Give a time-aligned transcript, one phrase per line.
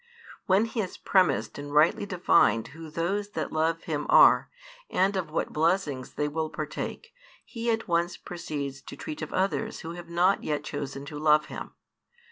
[0.47, 4.49] When He has premised and rightly defined who those that love Him are,
[4.89, 7.13] and of what blessings they will partake,
[7.45, 11.45] He at once proceeds to treat of others who have not yet chosen to love
[11.53, 11.75] Him.